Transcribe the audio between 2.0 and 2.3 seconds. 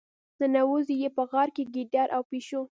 او